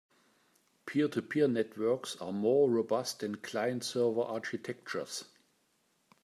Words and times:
Peer-to-peer 0.87 1.47
networks 1.47 2.15
are 2.19 2.31
more 2.33 2.71
robust 2.71 3.19
than 3.19 3.35
client-server 3.35 4.23
architectures. 4.23 5.25